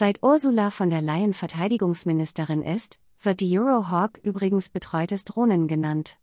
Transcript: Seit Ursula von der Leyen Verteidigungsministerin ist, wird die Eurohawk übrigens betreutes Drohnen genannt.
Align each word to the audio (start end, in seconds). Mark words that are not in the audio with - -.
Seit 0.00 0.22
Ursula 0.22 0.70
von 0.70 0.88
der 0.88 1.02
Leyen 1.02 1.34
Verteidigungsministerin 1.34 2.62
ist, 2.62 3.00
wird 3.22 3.40
die 3.40 3.58
Eurohawk 3.58 4.16
übrigens 4.22 4.70
betreutes 4.70 5.26
Drohnen 5.26 5.68
genannt. 5.68 6.16